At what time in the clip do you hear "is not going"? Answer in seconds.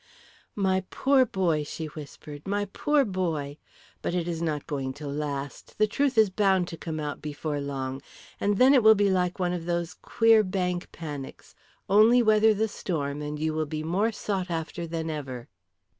4.27-4.93